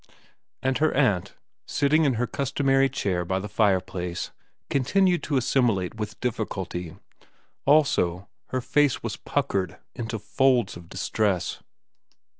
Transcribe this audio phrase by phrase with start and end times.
[0.63, 1.35] 'And her aunt,
[1.67, 4.31] sitting in her customary chair by the fireplace,
[4.67, 6.95] continued to assimilate with difficulty.
[7.67, 11.61] Also her face was puckered into folds of distress.